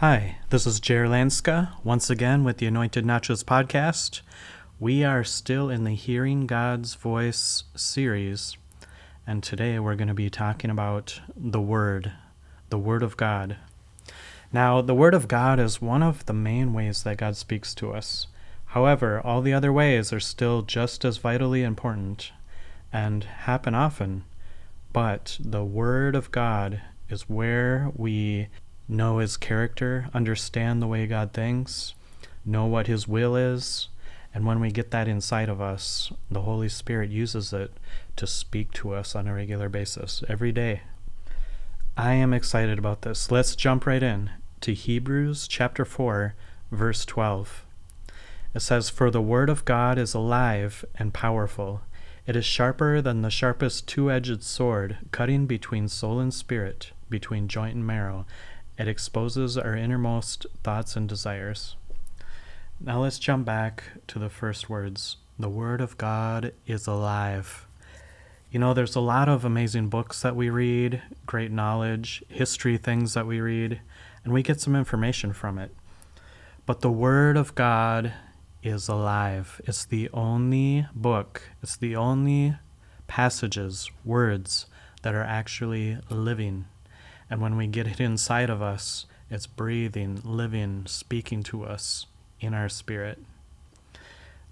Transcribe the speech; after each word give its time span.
Hi, 0.00 0.38
this 0.48 0.66
is 0.66 0.80
Jer 0.80 1.04
Lanska, 1.08 1.74
once 1.84 2.08
again 2.08 2.42
with 2.42 2.56
the 2.56 2.64
Anointed 2.64 3.04
Nachos 3.04 3.44
podcast. 3.44 4.22
We 4.78 5.04
are 5.04 5.22
still 5.22 5.68
in 5.68 5.84
the 5.84 5.94
Hearing 5.94 6.46
God's 6.46 6.94
Voice 6.94 7.64
series, 7.76 8.56
and 9.26 9.42
today 9.42 9.78
we're 9.78 9.96
going 9.96 10.08
to 10.08 10.14
be 10.14 10.30
talking 10.30 10.70
about 10.70 11.20
the 11.36 11.60
Word, 11.60 12.12
the 12.70 12.78
Word 12.78 13.02
of 13.02 13.18
God. 13.18 13.58
Now, 14.50 14.80
the 14.80 14.94
Word 14.94 15.12
of 15.12 15.28
God 15.28 15.60
is 15.60 15.82
one 15.82 16.02
of 16.02 16.24
the 16.24 16.32
main 16.32 16.72
ways 16.72 17.02
that 17.02 17.18
God 17.18 17.36
speaks 17.36 17.74
to 17.74 17.92
us. 17.92 18.26
However, 18.68 19.20
all 19.20 19.42
the 19.42 19.52
other 19.52 19.70
ways 19.70 20.14
are 20.14 20.18
still 20.18 20.62
just 20.62 21.04
as 21.04 21.18
vitally 21.18 21.62
important 21.62 22.32
and 22.90 23.24
happen 23.24 23.74
often. 23.74 24.24
But 24.94 25.36
the 25.38 25.62
Word 25.62 26.16
of 26.16 26.32
God 26.32 26.80
is 27.10 27.28
where 27.28 27.92
we 27.94 28.48
know 28.90 29.18
His 29.18 29.36
character, 29.36 30.08
understand 30.12 30.82
the 30.82 30.86
way 30.86 31.06
God 31.06 31.32
thinks, 31.32 31.94
know 32.44 32.66
what 32.66 32.86
His 32.86 33.06
will 33.06 33.36
is, 33.36 33.88
and 34.34 34.46
when 34.46 34.60
we 34.60 34.70
get 34.70 34.90
that 34.90 35.08
inside 35.08 35.48
of 35.48 35.60
us, 35.60 36.12
the 36.30 36.42
Holy 36.42 36.68
Spirit 36.68 37.10
uses 37.10 37.52
it 37.52 37.72
to 38.16 38.26
speak 38.26 38.72
to 38.72 38.94
us 38.94 39.14
on 39.14 39.26
a 39.26 39.34
regular 39.34 39.68
basis 39.68 40.22
every 40.28 40.52
day. 40.52 40.82
I 41.96 42.14
am 42.14 42.32
excited 42.32 42.78
about 42.78 43.02
this. 43.02 43.30
Let's 43.30 43.56
jump 43.56 43.86
right 43.86 44.02
in 44.02 44.30
to 44.60 44.72
Hebrews 44.74 45.48
chapter 45.48 45.84
4, 45.84 46.34
verse 46.70 47.04
12. 47.04 47.64
It 48.54 48.60
says, 48.60 48.88
For 48.88 49.10
the 49.10 49.20
word 49.20 49.50
of 49.50 49.64
God 49.64 49.98
is 49.98 50.14
alive 50.14 50.84
and 50.96 51.14
powerful. 51.14 51.82
It 52.26 52.36
is 52.36 52.44
sharper 52.44 53.02
than 53.02 53.22
the 53.22 53.30
sharpest 53.30 53.88
two 53.88 54.10
edged 54.10 54.42
sword, 54.42 54.98
cutting 55.10 55.46
between 55.46 55.88
soul 55.88 56.20
and 56.20 56.32
spirit, 56.32 56.92
between 57.08 57.48
joint 57.48 57.74
and 57.74 57.86
marrow. 57.86 58.26
It 58.80 58.88
exposes 58.88 59.58
our 59.58 59.76
innermost 59.76 60.46
thoughts 60.64 60.96
and 60.96 61.06
desires. 61.06 61.76
Now 62.80 63.02
let's 63.02 63.18
jump 63.18 63.44
back 63.44 63.84
to 64.06 64.18
the 64.18 64.30
first 64.30 64.70
words. 64.70 65.18
The 65.38 65.50
Word 65.50 65.82
of 65.82 65.98
God 65.98 66.54
is 66.66 66.86
alive. 66.86 67.66
You 68.50 68.58
know, 68.58 68.72
there's 68.72 68.96
a 68.96 69.00
lot 69.00 69.28
of 69.28 69.44
amazing 69.44 69.90
books 69.90 70.22
that 70.22 70.34
we 70.34 70.48
read, 70.48 71.02
great 71.26 71.50
knowledge, 71.52 72.24
history 72.28 72.78
things 72.78 73.12
that 73.12 73.26
we 73.26 73.38
read, 73.42 73.82
and 74.24 74.32
we 74.32 74.42
get 74.42 74.62
some 74.62 74.74
information 74.74 75.34
from 75.34 75.58
it. 75.58 75.76
But 76.64 76.80
the 76.80 76.90
Word 76.90 77.36
of 77.36 77.54
God 77.54 78.14
is 78.62 78.88
alive. 78.88 79.60
It's 79.66 79.84
the 79.84 80.08
only 80.14 80.86
book, 80.94 81.42
it's 81.62 81.76
the 81.76 81.96
only 81.96 82.56
passages, 83.08 83.90
words 84.06 84.64
that 85.02 85.14
are 85.14 85.22
actually 85.22 85.98
living. 86.08 86.64
And 87.30 87.40
when 87.40 87.56
we 87.56 87.68
get 87.68 87.86
it 87.86 88.00
inside 88.00 88.50
of 88.50 88.60
us, 88.60 89.06
it's 89.30 89.46
breathing, 89.46 90.20
living, 90.24 90.84
speaking 90.86 91.42
to 91.44 91.64
us 91.64 92.06
in 92.40 92.52
our 92.52 92.68
spirit. 92.68 93.18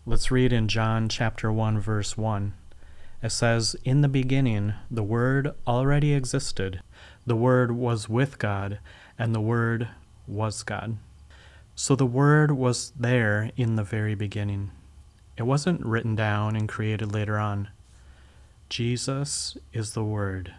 Let's 0.07 0.31
read 0.31 0.53
in 0.53 0.69
John 0.69 1.09
chapter 1.09 1.53
1 1.53 1.81
verse 1.81 2.17
1. 2.17 2.55
It 3.21 3.33
says, 3.33 3.75
"In 3.85 4.01
the 4.01 4.09
beginning 4.09 4.75
the 4.91 5.03
word 5.03 5.53
already 5.67 6.15
existed. 6.15 6.81
The 7.27 7.37
word 7.37 7.73
was 7.73 8.09
with 8.09 8.39
God, 8.39 8.79
and 9.19 9.35
the 9.35 9.41
word 9.41 9.89
was 10.29 10.63
God." 10.63 10.97
So 11.81 11.95
the 11.95 12.07
Word 12.07 12.51
was 12.51 12.91
there 12.99 13.53
in 13.57 13.77
the 13.77 13.85
very 13.85 14.17
beginning. 14.17 14.73
It 15.37 15.45
wasn't 15.45 15.87
written 15.87 16.17
down 16.17 16.57
and 16.57 16.69
created 16.69 17.13
later 17.13 17.39
on. 17.39 17.69
Jesus 18.69 19.57
is 19.73 19.93
the 19.93 20.03
Word. 20.03 20.55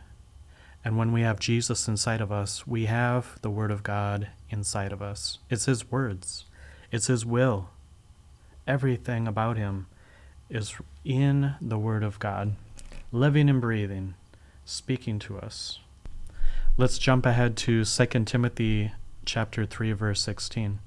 And 0.84 0.98
when 0.98 1.12
we 1.12 1.22
have 1.22 1.40
Jesus 1.40 1.88
inside 1.88 2.22
of 2.22 2.32
us, 2.32 2.66
we 2.66 2.86
have 2.86 3.40
the 3.42 3.50
Word 3.50 3.72
of 3.72 3.84
God 3.84 4.30
inside 4.50 4.92
of 4.92 5.02
us. 5.02 5.40
It's 5.50 5.66
His 5.66 5.92
words, 5.92 6.46
it's 6.92 7.08
His 7.08 7.26
will. 7.26 7.70
Everything 8.68 9.28
about 9.28 9.58
Him 9.58 9.88
is 10.50 10.76
in 11.04 11.56
the 11.60 11.78
Word 11.78 12.04
of 12.04 12.20
God, 12.20 12.56
living 13.12 13.50
and 13.50 13.60
breathing, 13.60 14.14
speaking 14.66 15.20
to 15.20 15.38
us. 15.38 15.80
Let's 16.78 16.98
jump 16.98 17.26
ahead 17.26 17.58
to 17.58 17.84
2 17.84 18.06
Timothy 18.24 18.94
chapter 19.26 19.66
3 19.66 19.92
verse 19.92 20.22
16. 20.22 20.80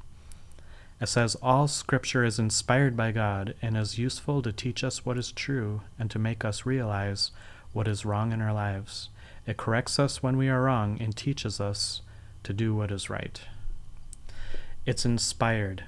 It 1.02 1.08
says, 1.08 1.36
All 1.42 1.68
scripture 1.68 2.24
is 2.24 2.38
inspired 2.38 2.96
by 2.96 3.12
God 3.12 3.54
and 3.60 3.76
is 3.76 3.98
useful 3.98 4.40
to 4.42 4.52
teach 4.52 4.84
us 4.84 5.04
what 5.04 5.18
is 5.18 5.32
true 5.32 5.82
and 5.98 6.10
to 6.12 6.18
make 6.18 6.44
us 6.44 6.64
realize 6.64 7.32
what 7.72 7.88
is 7.88 8.04
wrong 8.04 8.32
in 8.32 8.40
our 8.40 8.52
lives. 8.52 9.08
It 9.46 9.56
corrects 9.56 9.98
us 9.98 10.22
when 10.22 10.36
we 10.36 10.48
are 10.48 10.62
wrong 10.62 10.98
and 11.00 11.16
teaches 11.16 11.60
us 11.60 12.02
to 12.44 12.52
do 12.52 12.74
what 12.74 12.90
is 12.90 13.10
right. 13.10 13.40
It's 14.86 15.04
inspired 15.04 15.84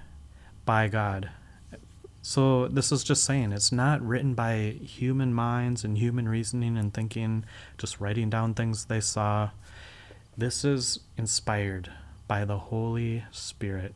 by 0.65 0.89
God. 0.89 1.31
So, 2.23 2.69
this 2.69 2.91
is 2.91 3.05
just 3.05 3.25
saying 3.25 3.53
it's 3.53 3.71
not 3.71 4.01
written 4.01 4.35
by 4.35 4.77
human 4.83 5.35
minds 5.35 5.85
and 5.85 5.99
human 5.99 6.27
reasoning 6.27 6.79
and 6.79 6.93
thinking, 6.93 7.45
just 7.77 8.01
writing 8.01 8.31
down 8.31 8.55
things 8.55 8.87
they 8.87 9.01
saw. 9.01 9.51
This 10.37 10.65
is 10.65 11.01
inspired 11.19 11.93
by 12.27 12.45
the 12.45 12.59
Holy 12.59 13.25
Spirit. 13.31 13.95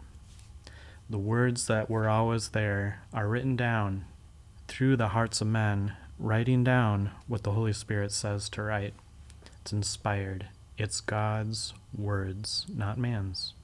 The 1.09 1.19
words 1.19 1.67
that 1.69 1.89
were 1.89 2.09
always 2.09 2.51
there 2.51 3.03
are 3.15 3.29
written 3.29 3.57
down 3.57 4.05
through 4.69 4.97
the 4.97 5.09
hearts 5.09 5.41
of 5.41 5.47
men, 5.47 5.97
writing 6.19 6.63
down 6.63 7.13
what 7.27 7.45
the 7.45 7.53
Holy 7.53 7.73
Spirit 7.73 8.13
says 8.13 8.51
to 8.51 8.63
write. 8.63 8.93
Inspired. 9.73 10.47
It's 10.77 11.01
God's 11.01 11.75
words, 11.97 12.67
not 12.75 12.99
man's. 12.99 13.55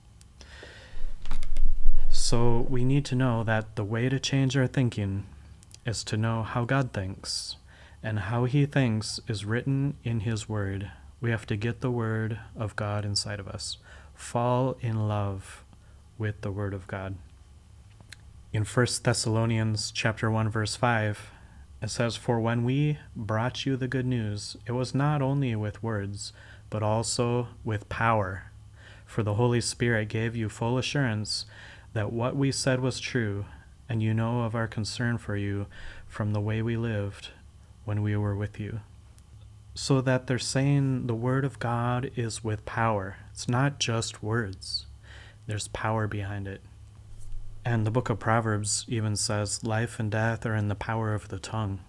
So 2.10 2.66
we 2.68 2.84
need 2.84 3.04
to 3.06 3.14
know 3.14 3.44
that 3.44 3.76
the 3.76 3.84
way 3.84 4.08
to 4.08 4.18
change 4.18 4.56
our 4.56 4.66
thinking 4.66 5.26
is 5.84 6.04
to 6.04 6.16
know 6.16 6.42
how 6.42 6.64
God 6.64 6.92
thinks, 6.92 7.56
and 8.02 8.18
how 8.20 8.44
He 8.44 8.66
thinks 8.66 9.20
is 9.28 9.44
written 9.44 9.96
in 10.02 10.20
His 10.20 10.48
Word. 10.48 10.90
We 11.20 11.30
have 11.30 11.46
to 11.46 11.56
get 11.56 11.80
the 11.80 11.90
Word 11.90 12.38
of 12.56 12.76
God 12.76 13.04
inside 13.04 13.40
of 13.40 13.48
us, 13.48 13.78
fall 14.14 14.76
in 14.80 15.08
love 15.08 15.64
with 16.18 16.40
the 16.40 16.50
Word 16.50 16.74
of 16.74 16.86
God 16.86 17.16
in 18.54 18.64
1 18.64 18.86
Thessalonians 19.02 19.90
chapter 19.90 20.30
1 20.30 20.48
verse 20.48 20.76
5 20.76 21.32
it 21.84 21.90
says 21.90 22.16
for 22.16 22.40
when 22.40 22.64
we 22.64 22.98
brought 23.14 23.66
you 23.66 23.76
the 23.76 23.86
good 23.86 24.06
news 24.06 24.56
it 24.64 24.72
was 24.72 24.94
not 24.94 25.20
only 25.20 25.54
with 25.54 25.82
words 25.82 26.32
but 26.70 26.82
also 26.82 27.48
with 27.62 27.90
power. 27.90 28.50
For 29.04 29.22
the 29.22 29.34
holy 29.34 29.60
spirit 29.60 30.08
gave 30.08 30.34
you 30.34 30.48
full 30.48 30.78
assurance 30.78 31.44
that 31.92 32.10
what 32.10 32.36
we 32.36 32.50
said 32.50 32.80
was 32.80 32.98
true 32.98 33.44
and 33.86 34.02
you 34.02 34.14
know 34.14 34.44
of 34.44 34.54
our 34.54 34.66
concern 34.66 35.18
for 35.18 35.36
you 35.36 35.66
from 36.08 36.32
the 36.32 36.40
way 36.40 36.62
we 36.62 36.78
lived 36.78 37.28
when 37.84 38.00
we 38.00 38.16
were 38.16 38.34
with 38.34 38.58
you. 38.58 38.80
So 39.74 40.00
that 40.00 40.26
they're 40.26 40.38
saying 40.38 41.06
the 41.06 41.14
word 41.14 41.44
of 41.44 41.58
God 41.58 42.10
is 42.16 42.42
with 42.42 42.64
power. 42.64 43.18
It's 43.30 43.46
not 43.46 43.78
just 43.78 44.22
words. 44.22 44.86
There's 45.46 45.68
power 45.68 46.06
behind 46.06 46.48
it 46.48 46.62
and 47.64 47.86
the 47.86 47.90
book 47.90 48.10
of 48.10 48.18
Proverbs 48.18 48.84
even 48.88 49.16
says, 49.16 49.64
Life 49.64 49.98
and 49.98 50.10
death 50.10 50.44
are 50.44 50.54
in 50.54 50.68
the 50.68 50.74
power 50.74 51.14
of 51.14 51.28
the 51.28 51.38
tongue. 51.38 51.80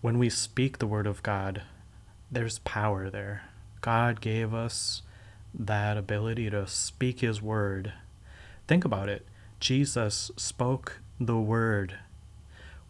When 0.00 0.18
we 0.18 0.30
speak 0.30 0.78
the 0.78 0.86
word 0.86 1.08
of 1.08 1.22
God, 1.24 1.62
there's 2.30 2.60
power 2.60 3.10
there. 3.10 3.42
God 3.80 4.20
gave 4.20 4.54
us 4.54 5.02
that 5.52 5.96
ability 5.96 6.50
to 6.50 6.68
speak 6.68 7.20
his 7.20 7.42
word. 7.42 7.92
Think 8.68 8.84
about 8.84 9.08
it. 9.08 9.26
Jesus 9.58 10.30
spoke 10.36 11.00
the 11.18 11.38
word 11.38 11.96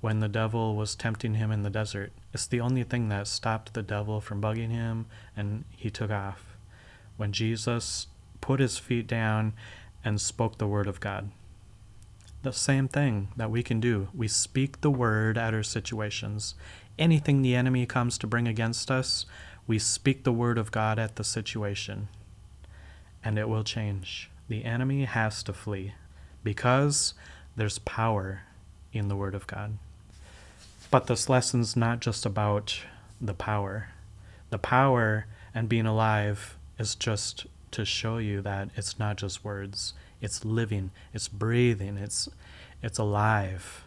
when 0.03 0.21
the 0.21 0.29
devil 0.29 0.77
was 0.77 0.95
tempting 0.95 1.35
him 1.35 1.51
in 1.51 1.63
the 1.63 1.71
desert. 1.71 2.13
It's 2.35 2.47
the 2.47 2.61
only 2.61 2.83
thing 2.83 3.09
that 3.09 3.27
stopped 3.27 3.73
the 3.73 3.83
devil 3.83 4.21
from 4.21 4.43
bugging 4.43 4.71
him, 4.71 5.07
and 5.35 5.65
he 5.77 5.89
took 5.89 6.11
off. 6.11 6.57
When 7.17 7.33
Jesus 7.33 8.07
put 8.43 8.61
his 8.61 8.77
feet 8.77 9.07
down 9.07 9.55
and 10.05 10.21
spoke 10.21 10.59
the 10.59 10.67
word 10.67 10.87
of 10.87 11.01
God 11.01 11.31
the 12.43 12.53
same 12.53 12.89
thing 12.89 13.29
that 13.37 13.51
we 13.51 13.63
can 13.63 13.81
do. 13.81 14.09
We 14.15 14.29
speak 14.29 14.81
the 14.81 14.91
word 14.91 15.37
at 15.37 15.55
our 15.55 15.63
situations. 15.63 16.55
Anything 16.99 17.43
the 17.43 17.55
enemy 17.55 17.87
comes 17.87 18.19
to 18.19 18.27
bring 18.27 18.49
against 18.49 18.91
us, 18.91 19.27
we 19.67 19.79
speak 19.79 20.25
the 20.25 20.33
word 20.33 20.59
of 20.59 20.73
God 20.73 20.99
at 20.99 21.17
the 21.17 21.25
situation, 21.25 22.09
and 23.23 23.39
it 23.39 23.49
will 23.49 23.65
change. 23.65 24.31
The 24.49 24.65
enemy 24.65 25.05
has 25.05 25.43
to 25.45 25.53
flee 25.53 25.95
because 26.43 27.15
there's 27.57 27.79
power 27.81 28.43
in 28.93 29.09
the 29.09 29.17
word 29.17 29.35
of 29.35 29.47
God. 29.47 29.79
But 30.91 31.07
this 31.07 31.29
lesson's 31.29 31.77
not 31.77 32.01
just 32.01 32.27
about 32.27 32.81
the 33.21 33.35
power. 33.35 33.91
The 34.51 34.59
power 34.59 35.27
and 35.55 35.69
being 35.69 35.87
alive 35.87 36.57
is 36.79 36.95
just 36.95 37.47
to 37.71 37.85
show 37.85 38.19
you 38.19 38.43
that 38.43 38.71
it's 38.75 38.99
not 38.99 39.17
just 39.17 39.45
words 39.45 39.95
it's 40.21 40.45
living, 40.45 40.91
it's 41.13 41.29
breathing, 41.29 41.97
it's 41.97 42.29
it's 42.83 42.99
alive. 42.99 43.85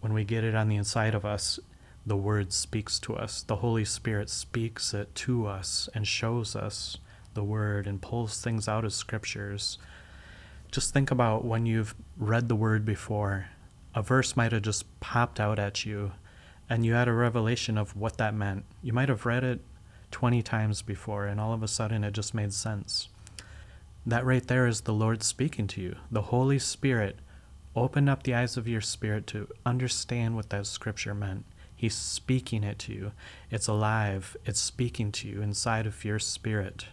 When 0.00 0.12
we 0.12 0.24
get 0.24 0.44
it 0.44 0.54
on 0.54 0.68
the 0.68 0.76
inside 0.76 1.14
of 1.14 1.24
us, 1.24 1.60
the 2.04 2.16
word 2.16 2.52
speaks 2.52 2.98
to 3.00 3.14
us. 3.14 3.42
The 3.42 3.56
Holy 3.56 3.84
Spirit 3.84 4.28
speaks 4.30 4.92
it 4.92 5.14
to 5.16 5.46
us 5.46 5.88
and 5.94 6.06
shows 6.06 6.56
us 6.56 6.98
the 7.34 7.44
Word 7.44 7.86
and 7.86 8.00
pulls 8.00 8.40
things 8.40 8.68
out 8.68 8.84
of 8.84 8.92
scriptures. 8.92 9.78
Just 10.70 10.92
think 10.92 11.10
about 11.10 11.44
when 11.44 11.66
you've 11.66 11.94
read 12.16 12.48
the 12.48 12.56
Word 12.56 12.84
before. 12.84 13.46
A 13.94 14.02
verse 14.02 14.36
might 14.36 14.52
have 14.52 14.62
just 14.62 14.84
popped 15.00 15.38
out 15.38 15.58
at 15.58 15.84
you, 15.84 16.12
and 16.68 16.84
you 16.84 16.94
had 16.94 17.08
a 17.08 17.12
revelation 17.12 17.76
of 17.76 17.96
what 17.96 18.16
that 18.16 18.34
meant. 18.34 18.64
You 18.82 18.92
might 18.92 19.08
have 19.08 19.26
read 19.26 19.44
it 19.44 19.60
20 20.10 20.42
times 20.42 20.82
before, 20.82 21.26
and 21.26 21.40
all 21.40 21.52
of 21.52 21.62
a 21.62 21.68
sudden 21.68 22.04
it 22.04 22.12
just 22.12 22.34
made 22.34 22.52
sense. 22.52 23.08
That 24.04 24.24
right 24.24 24.46
there 24.46 24.66
is 24.66 24.80
the 24.80 24.92
Lord 24.92 25.22
speaking 25.22 25.66
to 25.68 25.80
you. 25.80 25.96
The 26.10 26.22
Holy 26.22 26.58
Spirit 26.58 27.18
opened 27.76 28.08
up 28.08 28.22
the 28.22 28.34
eyes 28.34 28.56
of 28.56 28.66
your 28.66 28.80
spirit 28.80 29.26
to 29.28 29.48
understand 29.64 30.34
what 30.34 30.50
that 30.50 30.66
scripture 30.66 31.14
meant. 31.14 31.44
He's 31.74 31.94
speaking 31.94 32.64
it 32.64 32.78
to 32.80 32.92
you. 32.92 33.12
It's 33.50 33.68
alive, 33.68 34.36
it's 34.44 34.60
speaking 34.60 35.12
to 35.12 35.28
you 35.28 35.40
inside 35.40 35.86
of 35.86 36.04
your 36.04 36.18
spirit. 36.18 36.86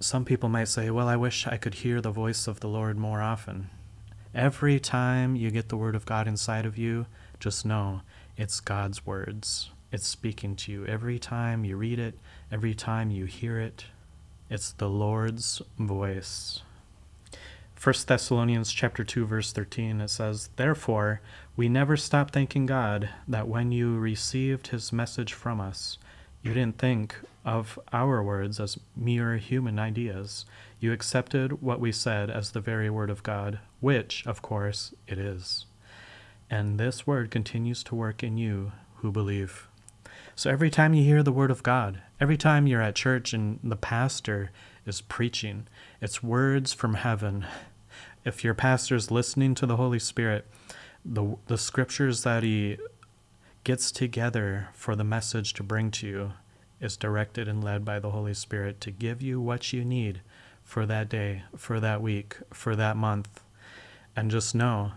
Some 0.00 0.24
people 0.24 0.48
might 0.48 0.68
say, 0.68 0.90
Well, 0.90 1.08
I 1.08 1.16
wish 1.16 1.46
I 1.46 1.56
could 1.56 1.74
hear 1.74 2.00
the 2.00 2.10
voice 2.10 2.46
of 2.46 2.60
the 2.60 2.68
Lord 2.68 2.96
more 2.96 3.20
often. 3.20 3.70
Every 4.34 4.78
time 4.78 5.36
you 5.36 5.50
get 5.50 5.68
the 5.68 5.76
Word 5.76 5.94
of 5.94 6.06
God 6.06 6.28
inside 6.28 6.64
of 6.64 6.78
you, 6.78 7.06
just 7.38 7.66
know 7.66 8.02
it's 8.36 8.60
God's 8.60 9.04
words. 9.04 9.70
It's 9.92 10.06
speaking 10.06 10.56
to 10.56 10.72
you. 10.72 10.86
Every 10.86 11.18
time 11.18 11.64
you 11.64 11.76
read 11.76 11.98
it, 11.98 12.18
every 12.50 12.74
time 12.74 13.10
you 13.10 13.24
hear 13.24 13.58
it, 13.58 13.86
it's 14.50 14.72
the 14.72 14.88
Lord's 14.88 15.62
voice. 15.78 16.62
1 17.82 17.94
Thessalonians 18.06 18.72
chapter 18.72 19.04
2 19.04 19.24
verse 19.24 19.52
13 19.52 20.02
it 20.02 20.08
says, 20.08 20.50
"Therefore 20.56 21.22
we 21.56 21.68
never 21.68 21.96
stop 21.96 22.30
thanking 22.30 22.66
God 22.66 23.08
that 23.26 23.48
when 23.48 23.72
you 23.72 23.96
received 23.96 24.66
his 24.66 24.92
message 24.92 25.32
from 25.32 25.60
us, 25.60 25.98
you 26.42 26.52
didn't 26.52 26.78
think 26.78 27.16
of 27.44 27.78
our 27.92 28.22
words 28.22 28.60
as 28.60 28.78
mere 28.96 29.36
human 29.36 29.78
ideas. 29.78 30.44
You 30.78 30.92
accepted 30.92 31.62
what 31.62 31.80
we 31.80 31.92
said 31.92 32.28
as 32.28 32.50
the 32.50 32.60
very 32.60 32.90
word 32.90 33.08
of 33.08 33.22
God, 33.22 33.60
which, 33.78 34.26
of 34.26 34.42
course, 34.42 34.92
it 35.06 35.18
is. 35.18 35.64
And 36.50 36.78
this 36.78 37.06
word 37.06 37.30
continues 37.30 37.82
to 37.84 37.94
work 37.94 38.22
in 38.22 38.36
you 38.36 38.72
who 38.96 39.12
believe." 39.12 39.69
So 40.34 40.50
every 40.50 40.70
time 40.70 40.94
you 40.94 41.04
hear 41.04 41.22
the 41.22 41.32
word 41.32 41.50
of 41.50 41.62
God, 41.62 42.00
every 42.20 42.36
time 42.36 42.66
you're 42.66 42.82
at 42.82 42.94
church 42.94 43.32
and 43.32 43.58
the 43.62 43.76
pastor 43.76 44.50
is 44.86 45.00
preaching, 45.00 45.66
it's 46.00 46.22
words 46.22 46.72
from 46.72 46.94
heaven 46.94 47.46
if 48.24 48.44
your 48.44 48.54
pastor 48.54 48.94
is 48.94 49.10
listening 49.10 49.54
to 49.54 49.66
the 49.66 49.76
Holy 49.76 49.98
Spirit, 49.98 50.46
the 51.04 51.36
the 51.46 51.58
scriptures 51.58 52.22
that 52.22 52.42
he 52.42 52.76
gets 53.64 53.90
together 53.90 54.68
for 54.72 54.96
the 54.96 55.04
message 55.04 55.54
to 55.54 55.62
bring 55.62 55.90
to 55.90 56.06
you 56.06 56.32
is 56.80 56.96
directed 56.96 57.46
and 57.46 57.62
led 57.62 57.84
by 57.84 57.98
the 57.98 58.10
Holy 58.10 58.34
Spirit 58.34 58.80
to 58.80 58.90
give 58.90 59.20
you 59.20 59.40
what 59.40 59.72
you 59.72 59.84
need 59.84 60.20
for 60.62 60.86
that 60.86 61.08
day, 61.08 61.42
for 61.56 61.80
that 61.80 62.00
week, 62.00 62.36
for 62.52 62.74
that 62.76 62.96
month. 62.96 63.42
And 64.16 64.30
just 64.30 64.54
know 64.54 64.92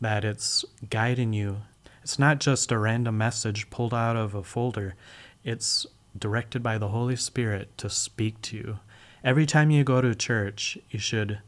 that 0.00 0.24
it's 0.24 0.64
guiding 0.88 1.32
you. 1.32 1.62
It's 2.06 2.20
not 2.20 2.38
just 2.38 2.70
a 2.70 2.78
random 2.78 3.18
message 3.18 3.68
pulled 3.68 3.92
out 3.92 4.14
of 4.14 4.32
a 4.32 4.44
folder. 4.44 4.94
It's 5.42 5.86
directed 6.16 6.62
by 6.62 6.78
the 6.78 6.90
Holy 6.90 7.16
Spirit 7.16 7.76
to 7.78 7.90
speak 7.90 8.40
to 8.42 8.56
you. 8.56 8.78
Every 9.24 9.44
time 9.44 9.72
you 9.72 9.82
go 9.82 10.00
to 10.00 10.14
church, 10.14 10.78
you 10.88 11.00
should 11.00 11.40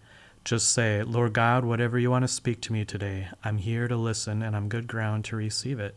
just 0.45 0.73
say, 0.73 1.05
Lord 1.05 1.33
God, 1.33 1.65
whatever 1.65 1.97
you 1.97 2.11
want 2.11 2.25
to 2.25 2.29
speak 2.29 2.61
to 2.63 2.73
me 2.73 2.85
today, 2.85 3.29
I'm 3.45 3.59
here 3.59 3.87
to 3.87 3.95
listen 3.95 4.43
and 4.43 4.57
I'm 4.57 4.69
good 4.69 4.89
ground 4.89 5.25
to 5.27 5.37
receive 5.37 5.79
it. 5.79 5.95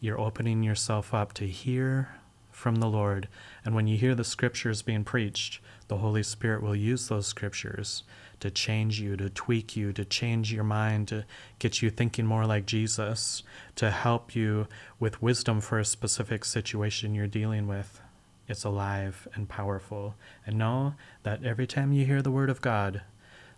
You're 0.00 0.18
opening 0.18 0.62
yourself 0.62 1.12
up 1.12 1.34
to 1.34 1.46
hear 1.46 2.14
from 2.50 2.76
the 2.76 2.88
Lord. 2.88 3.28
And 3.62 3.74
when 3.74 3.86
you 3.86 3.98
hear 3.98 4.14
the 4.14 4.24
scriptures 4.24 4.80
being 4.80 5.04
preached, 5.04 5.60
the 5.88 5.98
Holy 5.98 6.22
Spirit 6.22 6.62
will 6.62 6.74
use 6.74 7.08
those 7.08 7.26
scriptures 7.26 8.04
to 8.42 8.50
change 8.50 9.00
you, 9.00 9.16
to 9.16 9.30
tweak 9.30 9.74
you, 9.74 9.92
to 9.94 10.04
change 10.04 10.52
your 10.52 10.64
mind, 10.64 11.08
to 11.08 11.24
get 11.58 11.80
you 11.80 11.90
thinking 11.90 12.26
more 12.26 12.44
like 12.44 12.66
Jesus, 12.66 13.42
to 13.76 13.90
help 13.90 14.36
you 14.36 14.66
with 15.00 15.22
wisdom 15.22 15.60
for 15.60 15.78
a 15.78 15.84
specific 15.84 16.44
situation 16.44 17.14
you're 17.14 17.26
dealing 17.26 17.66
with. 17.66 18.00
It's 18.48 18.64
alive 18.64 19.26
and 19.34 19.48
powerful. 19.48 20.14
And 20.44 20.58
know 20.58 20.94
that 21.22 21.44
every 21.44 21.66
time 21.66 21.92
you 21.92 22.04
hear 22.04 22.20
the 22.20 22.30
word 22.30 22.50
of 22.50 22.60
God, 22.60 23.02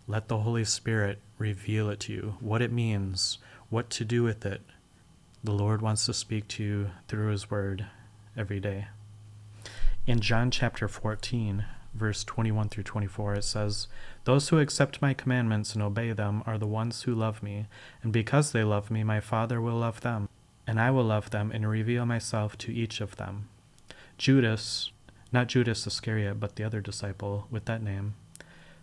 let 0.07 0.29
the 0.29 0.39
Holy 0.39 0.65
Spirit 0.65 1.19
reveal 1.39 1.89
it 1.89 2.01
to 2.01 2.13
you, 2.13 2.37
what 2.41 2.63
it 2.63 2.71
means, 2.71 3.39
what 3.71 3.89
to 3.91 4.05
do 4.05 4.23
with 4.23 4.45
it. 4.45 4.61
The 5.43 5.53
Lord 5.53 5.83
wants 5.83 6.07
to 6.07 6.15
speak 6.15 6.47
to 6.49 6.63
you 6.63 6.91
through 7.09 7.31
His 7.31 7.51
Word 7.51 7.87
every 8.37 8.61
day. 8.61 8.89
In 10.07 10.21
John 10.21 10.51
chapter 10.51 10.89
14, 10.89 11.65
verse 11.95 12.25
21 12.25 12.69
through 12.69 12.85
24, 12.85 13.35
it 13.35 13.45
says, 13.45 13.87
Those 14.25 14.49
who 14.49 14.59
accept 14.59 15.03
my 15.03 15.15
commandments 15.15 15.75
and 15.75 15.83
obey 15.83 16.13
them 16.13 16.43
are 16.47 16.59
the 16.59 16.67
ones 16.67 17.03
who 17.03 17.15
love 17.15 17.43
me, 17.43 17.67
and 18.03 18.13
because 18.13 18.53
they 18.53 18.65
love 18.65 18.91
me, 18.91 19.05
my 19.05 19.21
Father 19.21 19.61
will 19.61 19.77
love 19.77 20.01
them, 20.01 20.29
and 20.67 20.81
I 20.81 20.91
will 20.91 21.05
love 21.05 21.31
them 21.31 21.51
and 21.53 21.69
reveal 21.69 22.05
myself 22.05 22.59
to 22.59 22.73
each 22.73 23.01
of 23.01 23.17
them. 23.17 23.49
Judas, 24.19 24.91
not 25.33 25.49
Judas 25.49 25.87
Iscariot, 25.87 26.39
but 26.39 26.57
the 26.57 26.65
other 26.65 26.81
disciple 26.81 27.47
with 27.51 27.65
that 27.67 27.83
name, 27.83 28.15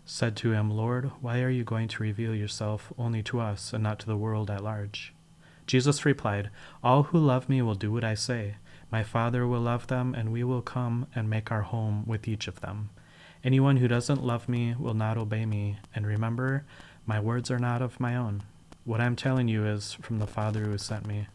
said 0.05 0.35
to 0.37 0.51
him, 0.51 0.69
Lord, 0.69 1.11
why 1.21 1.41
are 1.41 1.49
you 1.49 1.63
going 1.63 1.87
to 1.89 2.03
reveal 2.03 2.35
yourself 2.35 2.91
only 2.97 3.23
to 3.23 3.39
us 3.39 3.71
and 3.73 3.83
not 3.83 3.99
to 3.99 4.07
the 4.07 4.17
world 4.17 4.49
at 4.49 4.63
large? 4.63 5.13
Jesus 5.67 6.05
replied, 6.05 6.49
All 6.83 7.03
who 7.03 7.17
love 7.17 7.47
me 7.47 7.61
will 7.61 7.75
do 7.75 7.91
what 7.91 8.03
I 8.03 8.15
say. 8.15 8.55
My 8.91 9.03
Father 9.03 9.47
will 9.47 9.61
love 9.61 9.87
them, 9.87 10.13
and 10.13 10.31
we 10.31 10.43
will 10.43 10.61
come 10.61 11.07
and 11.15 11.29
make 11.29 11.49
our 11.49 11.61
home 11.61 12.03
with 12.05 12.27
each 12.27 12.47
of 12.49 12.59
them. 12.59 12.89
Anyone 13.43 13.77
who 13.77 13.87
doesn't 13.87 14.23
love 14.23 14.47
me 14.47 14.75
will 14.77 14.93
not 14.93 15.17
obey 15.17 15.45
me. 15.45 15.77
And 15.95 16.05
remember, 16.05 16.65
my 17.05 17.19
words 17.19 17.49
are 17.49 17.59
not 17.59 17.81
of 17.81 17.99
my 17.99 18.15
own. 18.15 18.43
What 18.85 19.01
I'm 19.01 19.15
telling 19.15 19.47
you 19.47 19.65
is 19.65 19.93
from 19.93 20.19
the 20.19 20.27
Father 20.27 20.65
who 20.65 20.77
sent 20.77 21.05
me. 21.05 21.27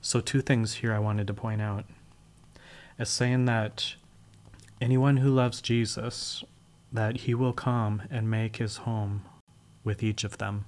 So, 0.00 0.20
two 0.20 0.40
things 0.40 0.74
here 0.74 0.92
I 0.92 0.98
wanted 0.98 1.26
to 1.28 1.34
point 1.34 1.62
out. 1.62 1.84
As 2.98 3.08
saying 3.08 3.44
that 3.46 3.94
anyone 4.80 5.18
who 5.18 5.30
loves 5.30 5.60
Jesus 5.60 6.44
that 6.92 7.18
he 7.18 7.34
will 7.34 7.52
come 7.52 8.02
and 8.10 8.30
make 8.30 8.56
his 8.56 8.78
home 8.78 9.24
with 9.82 10.02
each 10.02 10.24
of 10.24 10.38
them. 10.38 10.66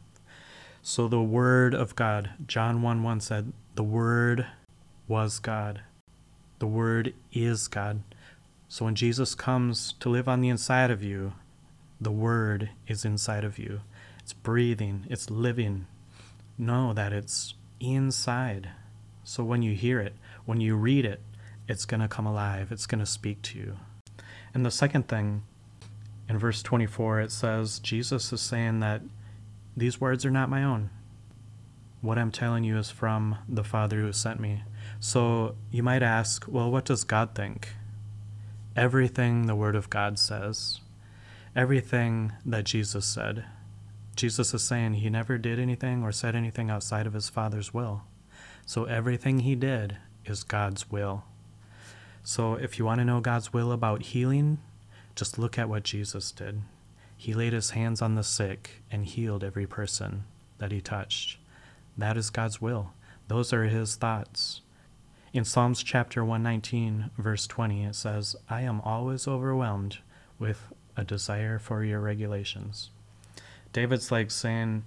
So 0.82 1.08
the 1.08 1.22
Word 1.22 1.74
of 1.74 1.94
God, 1.96 2.30
John 2.46 2.82
1 2.82 3.02
1 3.02 3.20
said, 3.20 3.52
the 3.74 3.82
Word 3.82 4.46
was 5.06 5.38
God. 5.38 5.82
The 6.58 6.66
Word 6.66 7.14
is 7.32 7.68
God. 7.68 8.02
So 8.74 8.84
when 8.84 8.96
Jesus 8.96 9.36
comes 9.36 9.92
to 10.00 10.08
live 10.08 10.28
on 10.28 10.40
the 10.40 10.48
inside 10.48 10.90
of 10.90 11.00
you, 11.00 11.34
the 12.00 12.10
Word 12.10 12.70
is 12.88 13.04
inside 13.04 13.44
of 13.44 13.56
you. 13.56 13.82
It's 14.18 14.32
breathing, 14.32 15.06
it's 15.08 15.30
living. 15.30 15.86
Know 16.58 16.92
that 16.92 17.12
it's 17.12 17.54
inside. 17.78 18.70
So 19.22 19.44
when 19.44 19.62
you 19.62 19.76
hear 19.76 20.00
it, 20.00 20.16
when 20.44 20.60
you 20.60 20.74
read 20.74 21.04
it, 21.04 21.20
it's 21.68 21.84
going 21.84 22.00
to 22.00 22.08
come 22.08 22.26
alive, 22.26 22.72
it's 22.72 22.86
going 22.86 22.98
to 22.98 23.06
speak 23.06 23.42
to 23.42 23.58
you. 23.60 23.76
And 24.52 24.66
the 24.66 24.72
second 24.72 25.06
thing 25.06 25.44
in 26.28 26.36
verse 26.36 26.60
24, 26.60 27.20
it 27.20 27.30
says, 27.30 27.78
Jesus 27.78 28.32
is 28.32 28.40
saying 28.40 28.80
that 28.80 29.02
these 29.76 30.00
words 30.00 30.26
are 30.26 30.32
not 30.32 30.50
my 30.50 30.64
own. 30.64 30.90
What 32.00 32.18
I'm 32.18 32.32
telling 32.32 32.64
you 32.64 32.76
is 32.78 32.90
from 32.90 33.38
the 33.48 33.62
Father 33.62 34.00
who 34.00 34.12
sent 34.12 34.40
me. 34.40 34.64
So 34.98 35.54
you 35.70 35.84
might 35.84 36.02
ask, 36.02 36.46
well, 36.48 36.72
what 36.72 36.84
does 36.84 37.04
God 37.04 37.36
think? 37.36 37.68
Everything 38.76 39.46
the 39.46 39.54
Word 39.54 39.76
of 39.76 39.88
God 39.88 40.18
says, 40.18 40.80
everything 41.54 42.32
that 42.44 42.64
Jesus 42.64 43.06
said. 43.06 43.44
Jesus 44.16 44.52
is 44.52 44.64
saying 44.64 44.94
he 44.94 45.10
never 45.10 45.38
did 45.38 45.60
anything 45.60 46.02
or 46.02 46.10
said 46.10 46.34
anything 46.34 46.70
outside 46.70 47.06
of 47.06 47.12
his 47.12 47.28
Father's 47.28 47.72
will. 47.72 48.02
So 48.66 48.84
everything 48.84 49.40
he 49.40 49.54
did 49.54 49.98
is 50.24 50.42
God's 50.42 50.90
will. 50.90 51.22
So 52.24 52.54
if 52.54 52.76
you 52.76 52.84
want 52.84 52.98
to 52.98 53.04
know 53.04 53.20
God's 53.20 53.52
will 53.52 53.70
about 53.70 54.02
healing, 54.02 54.58
just 55.14 55.38
look 55.38 55.56
at 55.56 55.68
what 55.68 55.84
Jesus 55.84 56.32
did. 56.32 56.62
He 57.16 57.32
laid 57.32 57.52
his 57.52 57.70
hands 57.70 58.02
on 58.02 58.16
the 58.16 58.24
sick 58.24 58.82
and 58.90 59.04
healed 59.04 59.44
every 59.44 59.68
person 59.68 60.24
that 60.58 60.72
he 60.72 60.80
touched. 60.80 61.38
That 61.96 62.16
is 62.16 62.30
God's 62.30 62.60
will. 62.60 62.90
Those 63.28 63.52
are 63.52 63.64
his 63.64 63.94
thoughts. 63.94 64.62
In 65.34 65.44
Psalms 65.44 65.82
chapter 65.82 66.24
119, 66.24 67.10
verse 67.18 67.46
20, 67.46 67.84
it 67.84 67.94
says, 67.94 68.36
I 68.48 68.62
am 68.62 68.80
always 68.80 69.28
overwhelmed 69.28 69.98
with 70.38 70.72
a 70.96 71.04
desire 71.04 71.58
for 71.58 71.84
your 71.84 72.00
regulations. 72.00 72.90
David's 73.74 74.10
like 74.10 74.30
saying, 74.30 74.84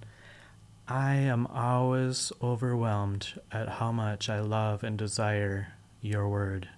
I 0.88 1.14
am 1.14 1.46
always 1.46 2.32
overwhelmed 2.42 3.40
at 3.52 3.68
how 3.68 3.92
much 3.92 4.28
I 4.28 4.40
love 4.40 4.82
and 4.82 4.98
desire 4.98 5.74
your 6.00 6.28
word, 6.28 6.68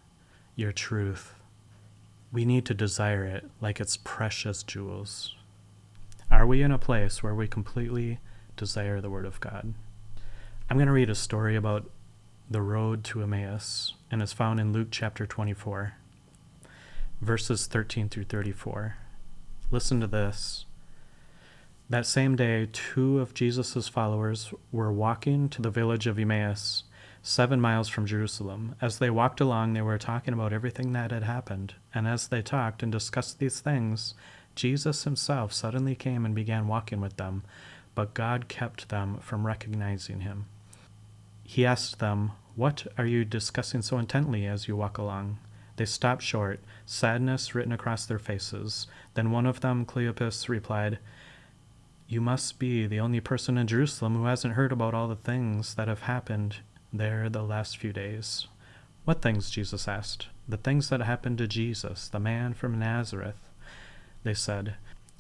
your 0.56 0.72
truth 0.72 1.34
we 2.32 2.44
need 2.44 2.64
to 2.66 2.74
desire 2.74 3.24
it 3.24 3.50
like 3.60 3.80
it's 3.80 3.96
precious 3.96 4.62
jewels. 4.62 5.34
Are 6.30 6.46
we 6.46 6.62
in 6.62 6.70
a 6.70 6.78
place 6.78 7.22
where 7.22 7.34
we 7.34 7.48
completely 7.48 8.20
desire 8.56 9.00
the 9.00 9.10
Word 9.10 9.26
of 9.26 9.40
God? 9.40 9.74
I'm 10.68 10.76
going 10.76 10.86
to 10.86 10.92
read 10.92 11.10
a 11.10 11.14
story 11.14 11.56
about 11.56 11.90
the 12.50 12.60
road 12.60 13.04
to 13.04 13.22
Emmaus, 13.22 13.94
and 14.10 14.20
is 14.20 14.32
found 14.32 14.58
in 14.58 14.72
Luke 14.72 14.88
chapter 14.90 15.24
24, 15.24 15.94
verses 17.20 17.66
13 17.66 18.08
through 18.08 18.24
34. 18.24 18.96
Listen 19.70 20.00
to 20.00 20.08
this. 20.08 20.64
That 21.88 22.06
same 22.06 22.34
day, 22.34 22.68
two 22.72 23.20
of 23.20 23.34
Jesus' 23.34 23.86
followers 23.86 24.52
were 24.72 24.92
walking 24.92 25.48
to 25.50 25.62
the 25.62 25.70
village 25.70 26.08
of 26.08 26.18
Emmaus, 26.18 26.82
seven 27.22 27.60
miles 27.60 27.88
from 27.88 28.04
Jerusalem. 28.04 28.74
As 28.80 28.98
they 28.98 29.10
walked 29.10 29.40
along, 29.40 29.74
they 29.74 29.82
were 29.82 29.98
talking 29.98 30.34
about 30.34 30.52
everything 30.52 30.92
that 30.92 31.12
had 31.12 31.22
happened. 31.22 31.74
And 31.94 32.08
as 32.08 32.26
they 32.26 32.42
talked 32.42 32.82
and 32.82 32.90
discussed 32.90 33.38
these 33.38 33.60
things, 33.60 34.14
Jesus 34.56 35.04
himself 35.04 35.52
suddenly 35.52 35.94
came 35.94 36.24
and 36.24 36.34
began 36.34 36.66
walking 36.66 37.00
with 37.00 37.16
them, 37.16 37.44
but 37.94 38.12
God 38.12 38.48
kept 38.48 38.88
them 38.88 39.18
from 39.18 39.46
recognizing 39.46 40.20
him. 40.20 40.46
He 41.44 41.66
asked 41.66 41.98
them, 41.98 42.32
What 42.56 42.86
are 42.98 43.06
you 43.06 43.24
discussing 43.24 43.80
so 43.80 43.98
intently 43.98 44.46
as 44.46 44.66
you 44.66 44.76
walk 44.76 44.98
along? 44.98 45.38
They 45.76 45.86
stopped 45.86 46.22
short, 46.22 46.60
sadness 46.84 47.54
written 47.54 47.72
across 47.72 48.04
their 48.04 48.18
faces. 48.18 48.86
Then 49.14 49.30
one 49.30 49.46
of 49.46 49.60
them, 49.60 49.86
Cleopas, 49.86 50.48
replied, 50.48 50.98
You 52.08 52.20
must 52.20 52.58
be 52.58 52.86
the 52.86 53.00
only 53.00 53.20
person 53.20 53.56
in 53.56 53.66
Jerusalem 53.66 54.16
who 54.16 54.24
hasn't 54.24 54.54
heard 54.54 54.72
about 54.72 54.94
all 54.94 55.08
the 55.08 55.16
things 55.16 55.74
that 55.76 55.88
have 55.88 56.02
happened 56.02 56.56
there 56.92 57.28
the 57.28 57.42
last 57.42 57.78
few 57.78 57.92
days. 57.92 58.46
What 59.04 59.22
things? 59.22 59.48
Jesus 59.50 59.88
asked. 59.88 60.26
The 60.48 60.56
things 60.56 60.90
that 60.90 61.00
happened 61.00 61.38
to 61.38 61.46
Jesus, 61.46 62.08
the 62.08 62.20
man 62.20 62.52
from 62.52 62.78
Nazareth. 62.78 63.48
They 64.22 64.34
said, 64.34 64.74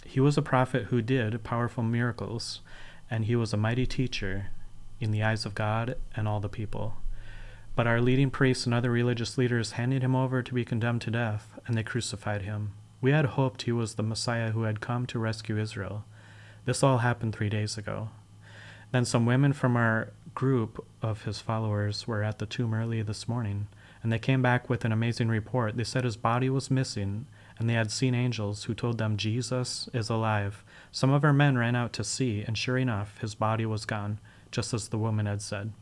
He 0.04 0.20
was 0.20 0.36
a 0.36 0.42
prophet 0.42 0.86
who 0.86 1.00
did 1.00 1.42
powerful 1.44 1.84
miracles, 1.84 2.60
and 3.10 3.24
he 3.24 3.36
was 3.36 3.52
a 3.52 3.56
mighty 3.56 3.86
teacher 3.86 4.48
in 5.00 5.10
the 5.10 5.22
eyes 5.22 5.46
of 5.46 5.54
God 5.54 5.96
and 6.14 6.28
all 6.28 6.40
the 6.40 6.48
people. 6.48 6.96
But 7.76 7.86
our 7.86 8.00
leading 8.00 8.30
priests 8.30 8.66
and 8.66 8.74
other 8.74 8.90
religious 8.90 9.38
leaders 9.38 9.72
handed 9.72 10.02
him 10.02 10.14
over 10.14 10.42
to 10.42 10.54
be 10.54 10.64
condemned 10.64 11.02
to 11.02 11.10
death, 11.10 11.58
and 11.66 11.76
they 11.76 11.82
crucified 11.82 12.42
him. 12.42 12.72
We 13.00 13.12
had 13.12 13.24
hoped 13.24 13.62
he 13.62 13.72
was 13.72 13.94
the 13.94 14.02
Messiah 14.02 14.50
who 14.50 14.64
had 14.64 14.80
come 14.80 15.06
to 15.06 15.18
rescue 15.18 15.58
Israel. 15.58 16.04
This 16.66 16.82
all 16.82 16.98
happened 16.98 17.34
three 17.34 17.48
days 17.48 17.78
ago. 17.78 18.10
Then 18.92 19.04
some 19.04 19.24
women 19.24 19.52
from 19.52 19.76
our 19.76 20.12
group 20.34 20.84
of 21.00 21.24
his 21.24 21.40
followers 21.40 22.06
were 22.06 22.22
at 22.22 22.38
the 22.38 22.46
tomb 22.46 22.74
early 22.74 23.02
this 23.02 23.28
morning, 23.28 23.68
and 24.02 24.12
they 24.12 24.18
came 24.18 24.42
back 24.42 24.68
with 24.68 24.84
an 24.84 24.92
amazing 24.92 25.28
report. 25.28 25.76
They 25.76 25.84
said 25.84 26.04
his 26.04 26.16
body 26.16 26.50
was 26.50 26.70
missing, 26.70 27.26
and 27.58 27.68
they 27.68 27.74
had 27.74 27.90
seen 27.90 28.14
angels 28.14 28.64
who 28.64 28.74
told 28.74 28.98
them 28.98 29.16
Jesus 29.16 29.88
is 29.94 30.10
alive. 30.10 30.64
Some 30.90 31.10
of 31.10 31.24
our 31.24 31.32
men 31.32 31.56
ran 31.56 31.76
out 31.76 31.92
to 31.94 32.04
see, 32.04 32.42
and 32.42 32.58
sure 32.58 32.78
enough, 32.78 33.18
his 33.18 33.34
body 33.34 33.64
was 33.64 33.84
gone, 33.84 34.18
just 34.50 34.74
as 34.74 34.88
the 34.88 34.98
woman 34.98 35.26
had 35.26 35.40
said. 35.40 35.72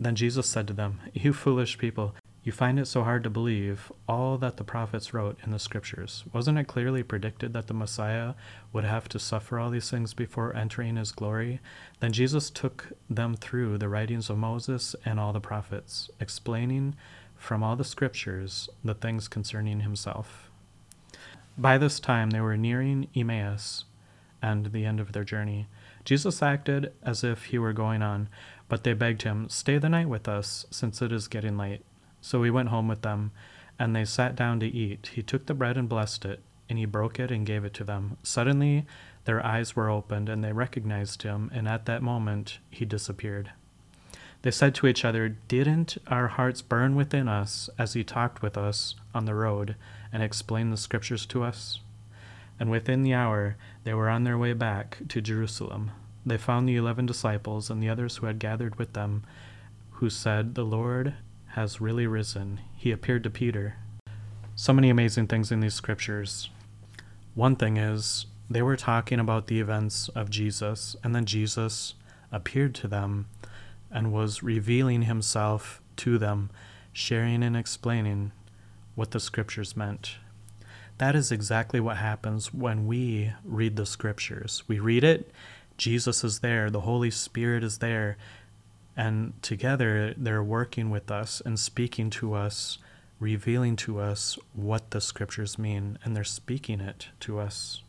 Then 0.00 0.14
Jesus 0.14 0.46
said 0.48 0.66
to 0.68 0.72
them, 0.72 1.00
You 1.12 1.32
foolish 1.32 1.78
people, 1.78 2.14
you 2.44 2.52
find 2.52 2.78
it 2.78 2.86
so 2.86 3.02
hard 3.04 3.24
to 3.24 3.30
believe 3.30 3.92
all 4.08 4.38
that 4.38 4.56
the 4.56 4.64
prophets 4.64 5.12
wrote 5.12 5.36
in 5.44 5.50
the 5.50 5.58
scriptures. 5.58 6.24
Wasn't 6.32 6.56
it 6.56 6.68
clearly 6.68 7.02
predicted 7.02 7.52
that 7.52 7.66
the 7.66 7.74
Messiah 7.74 8.34
would 8.72 8.84
have 8.84 9.08
to 9.10 9.18
suffer 9.18 9.58
all 9.58 9.70
these 9.70 9.90
things 9.90 10.14
before 10.14 10.56
entering 10.56 10.96
his 10.96 11.12
glory? 11.12 11.60
Then 12.00 12.12
Jesus 12.12 12.48
took 12.48 12.92
them 13.10 13.34
through 13.34 13.78
the 13.78 13.88
writings 13.88 14.30
of 14.30 14.38
Moses 14.38 14.96
and 15.04 15.20
all 15.20 15.32
the 15.32 15.40
prophets, 15.40 16.10
explaining 16.20 16.94
from 17.36 17.62
all 17.62 17.76
the 17.76 17.84
scriptures 17.84 18.68
the 18.84 18.94
things 18.94 19.28
concerning 19.28 19.80
himself. 19.80 20.50
By 21.58 21.76
this 21.76 21.98
time 22.00 22.30
they 22.30 22.40
were 22.40 22.56
nearing 22.56 23.08
Emmaus 23.14 23.84
and 24.40 24.66
the 24.66 24.84
end 24.84 25.00
of 25.00 25.12
their 25.12 25.24
journey. 25.24 25.66
Jesus 26.04 26.42
acted 26.42 26.92
as 27.02 27.24
if 27.24 27.46
he 27.46 27.58
were 27.58 27.72
going 27.72 28.02
on, 28.02 28.28
but 28.68 28.84
they 28.84 28.92
begged 28.92 29.22
him, 29.22 29.48
Stay 29.48 29.78
the 29.78 29.88
night 29.88 30.08
with 30.08 30.28
us, 30.28 30.66
since 30.70 31.00
it 31.02 31.12
is 31.12 31.28
getting 31.28 31.56
late. 31.56 31.82
So 32.20 32.42
he 32.42 32.50
went 32.50 32.68
home 32.68 32.88
with 32.88 33.02
them, 33.02 33.32
and 33.78 33.94
they 33.94 34.04
sat 34.04 34.36
down 34.36 34.60
to 34.60 34.66
eat. 34.66 35.10
He 35.14 35.22
took 35.22 35.46
the 35.46 35.54
bread 35.54 35.76
and 35.76 35.88
blessed 35.88 36.24
it, 36.24 36.40
and 36.68 36.78
he 36.78 36.84
broke 36.84 37.18
it 37.18 37.30
and 37.30 37.46
gave 37.46 37.64
it 37.64 37.74
to 37.74 37.84
them. 37.84 38.18
Suddenly 38.22 38.86
their 39.24 39.44
eyes 39.44 39.74
were 39.74 39.90
opened, 39.90 40.28
and 40.28 40.42
they 40.42 40.52
recognized 40.52 41.22
him, 41.22 41.50
and 41.54 41.68
at 41.68 41.86
that 41.86 42.02
moment 42.02 42.58
he 42.70 42.84
disappeared. 42.84 43.52
They 44.42 44.50
said 44.50 44.74
to 44.76 44.86
each 44.86 45.04
other, 45.04 45.28
Didn't 45.28 45.98
our 46.06 46.28
hearts 46.28 46.62
burn 46.62 46.94
within 46.94 47.28
us 47.28 47.68
as 47.78 47.94
he 47.94 48.04
talked 48.04 48.40
with 48.40 48.56
us 48.56 48.94
on 49.14 49.24
the 49.24 49.34
road 49.34 49.74
and 50.12 50.22
explained 50.22 50.72
the 50.72 50.76
scriptures 50.76 51.26
to 51.26 51.42
us? 51.42 51.80
And 52.60 52.70
within 52.70 53.02
the 53.02 53.14
hour 53.14 53.56
they 53.84 53.94
were 53.94 54.08
on 54.08 54.24
their 54.24 54.38
way 54.38 54.52
back 54.52 54.98
to 55.08 55.20
Jerusalem. 55.20 55.90
They 56.28 56.36
found 56.36 56.68
the 56.68 56.76
eleven 56.76 57.06
disciples 57.06 57.70
and 57.70 57.82
the 57.82 57.88
others 57.88 58.16
who 58.16 58.26
had 58.26 58.38
gathered 58.38 58.76
with 58.76 58.92
them, 58.92 59.24
who 59.92 60.10
said, 60.10 60.54
The 60.54 60.64
Lord 60.64 61.14
has 61.52 61.80
really 61.80 62.06
risen. 62.06 62.60
He 62.76 62.92
appeared 62.92 63.24
to 63.24 63.30
Peter. 63.30 63.76
So 64.54 64.72
many 64.72 64.90
amazing 64.90 65.28
things 65.28 65.50
in 65.50 65.60
these 65.60 65.74
scriptures. 65.74 66.50
One 67.34 67.56
thing 67.56 67.78
is, 67.78 68.26
they 68.50 68.60
were 68.60 68.76
talking 68.76 69.20
about 69.20 69.46
the 69.46 69.60
events 69.60 70.08
of 70.10 70.30
Jesus, 70.30 70.96
and 71.02 71.14
then 71.14 71.24
Jesus 71.24 71.94
appeared 72.30 72.74
to 72.76 72.88
them 72.88 73.28
and 73.90 74.12
was 74.12 74.42
revealing 74.42 75.02
himself 75.02 75.80
to 75.96 76.18
them, 76.18 76.50
sharing 76.92 77.42
and 77.42 77.56
explaining 77.56 78.32
what 78.94 79.12
the 79.12 79.20
scriptures 79.20 79.76
meant. 79.76 80.16
That 80.98 81.14
is 81.14 81.30
exactly 81.30 81.78
what 81.78 81.98
happens 81.98 82.52
when 82.52 82.86
we 82.86 83.32
read 83.44 83.76
the 83.76 83.86
scriptures. 83.86 84.64
We 84.66 84.78
read 84.78 85.04
it, 85.04 85.30
Jesus 85.78 86.24
is 86.24 86.40
there, 86.40 86.70
the 86.70 86.82
Holy 86.82 87.10
Spirit 87.10 87.64
is 87.64 87.78
there, 87.78 88.16
and 88.96 89.32
together 89.42 90.12
they're 90.16 90.42
working 90.42 90.90
with 90.90 91.10
us 91.10 91.40
and 91.44 91.58
speaking 91.58 92.10
to 92.10 92.34
us, 92.34 92.78
revealing 93.20 93.76
to 93.76 94.00
us 94.00 94.38
what 94.52 94.90
the 94.90 95.00
scriptures 95.00 95.58
mean, 95.58 95.98
and 96.02 96.14
they're 96.14 96.24
speaking 96.24 96.80
it 96.80 97.08
to 97.20 97.38
us. 97.38 97.82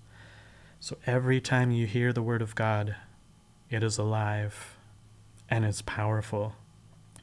So 0.80 0.98
every 1.06 1.42
time 1.42 1.72
you 1.72 1.88
hear 1.88 2.14
the 2.14 2.22
word 2.22 2.42
of 2.42 2.56
God, 2.56 2.96
it 3.70 3.84
is 3.84 3.98
alive 3.98 4.78
and 5.50 5.66
it's 5.66 5.82
powerful. 5.82 6.54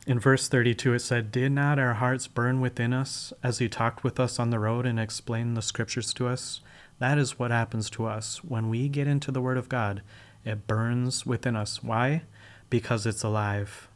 In 0.06 0.20
verse 0.20 0.48
32, 0.48 0.94
it 0.94 0.98
said, 1.00 1.32
Did 1.32 1.52
not 1.52 1.78
our 1.78 1.94
hearts 1.94 2.28
burn 2.28 2.60
within 2.60 2.92
us 2.92 3.32
as 3.42 3.58
he 3.58 3.68
talked 3.68 4.04
with 4.04 4.20
us 4.20 4.38
on 4.38 4.50
the 4.50 4.58
road 4.58 4.84
and 4.86 5.00
explained 5.00 5.56
the 5.56 5.62
scriptures 5.62 6.12
to 6.14 6.28
us? 6.28 6.60
That 6.98 7.18
is 7.18 7.38
what 7.38 7.50
happens 7.50 7.90
to 7.90 8.06
us. 8.06 8.42
When 8.44 8.68
we 8.68 8.88
get 8.88 9.06
into 9.08 9.30
the 9.30 9.40
Word 9.40 9.58
of 9.58 9.68
God, 9.68 10.02
it 10.46 10.66
burns 10.66 11.26
within 11.26 11.56
us. 11.56 11.82
Why? 11.82 12.22
because 12.70 13.06
it's 13.06 13.22
alive. 13.22 13.88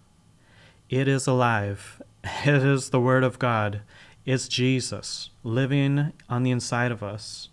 It 0.89 1.09
is 1.09 1.27
alive. 1.27 2.03
It 2.45 2.63
is 2.63 2.91
the 2.91 3.01
Word 3.01 3.25
of 3.25 3.39
God. 3.39 3.81
It's 4.27 4.47
Jesus 4.47 5.31
living 5.43 6.13
on 6.29 6.43
the 6.43 6.51
inside 6.51 6.93
of 6.93 7.03
us. 7.03 7.49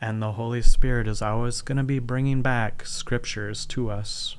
And 0.00 0.20
the 0.20 0.32
Holy 0.32 0.60
Spirit 0.60 1.06
is 1.06 1.22
always 1.22 1.60
going 1.60 1.78
to 1.78 1.84
be 1.84 2.00
bringing 2.00 2.42
back 2.42 2.84
scriptures 2.84 3.64
to 3.66 3.90
us. 3.90 4.36